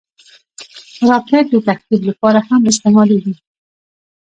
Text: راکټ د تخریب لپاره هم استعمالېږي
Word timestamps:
راکټ 1.09 1.45
د 1.51 1.55
تخریب 1.67 2.01
لپاره 2.09 2.39
هم 2.49 2.61
استعمالېږي 2.71 3.33